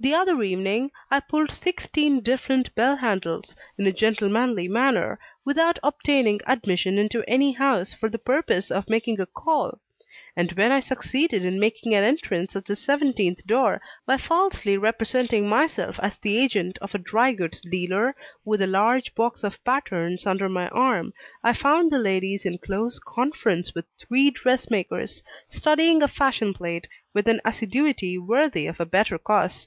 The 0.00 0.14
other 0.14 0.40
evening, 0.44 0.92
I 1.10 1.18
pulled 1.18 1.50
sixteen 1.50 2.20
different 2.20 2.72
bell 2.76 2.94
handles, 2.94 3.56
in 3.76 3.84
a 3.84 3.92
gentlemanly 3.92 4.68
manner, 4.68 5.18
without 5.44 5.80
obtaining 5.82 6.40
admission 6.46 6.98
into 6.98 7.24
any 7.26 7.50
house 7.50 7.92
for 7.94 8.08
the 8.08 8.20
purpose 8.20 8.70
of 8.70 8.88
making 8.88 9.20
a 9.20 9.26
call; 9.26 9.80
and 10.36 10.52
when 10.52 10.70
I 10.70 10.78
succeeded 10.78 11.44
in 11.44 11.58
making 11.58 11.94
an 11.96 12.04
entrance 12.04 12.54
at 12.54 12.66
the 12.66 12.76
seventeenth 12.76 13.44
door 13.44 13.80
by 14.06 14.18
falsely 14.18 14.76
representing 14.78 15.48
myself 15.48 15.98
as 16.00 16.16
the 16.18 16.38
agent 16.38 16.78
of 16.80 16.94
a 16.94 16.98
dry 16.98 17.32
goods 17.32 17.60
dealer, 17.62 18.14
with 18.44 18.62
a 18.62 18.68
large 18.68 19.16
box 19.16 19.42
of 19.42 19.58
patterns 19.64 20.26
under 20.26 20.48
my 20.48 20.68
arm, 20.68 21.12
I 21.42 21.52
found 21.54 21.90
the 21.90 21.98
ladies 21.98 22.44
in 22.46 22.58
close 22.58 23.00
conference 23.00 23.74
with 23.74 23.86
three 23.98 24.30
dress 24.30 24.70
makers, 24.70 25.24
studying 25.48 26.04
a 26.04 26.08
fashion 26.08 26.54
plate 26.54 26.86
with 27.12 27.26
an 27.26 27.40
assiduity 27.44 28.16
worthy 28.16 28.68
of 28.68 28.78
a 28.78 28.86
better 28.86 29.18
cause. 29.18 29.66